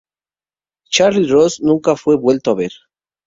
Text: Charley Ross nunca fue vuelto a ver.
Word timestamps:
Charley 0.89 1.27
Ross 1.31 1.61
nunca 1.61 1.95
fue 1.95 2.15
vuelto 2.17 2.49
a 2.49 2.55
ver. 2.55 2.71